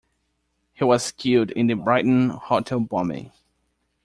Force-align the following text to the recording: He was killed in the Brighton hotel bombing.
He 0.73 0.83
was 0.83 1.11
killed 1.11 1.51
in 1.51 1.67
the 1.67 1.75
Brighton 1.75 2.29
hotel 2.31 2.79
bombing. 2.79 3.31